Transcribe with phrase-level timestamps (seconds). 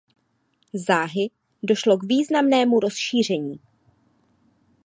[0.73, 1.29] Záhy
[1.63, 3.59] došlo k významnému rozšíření.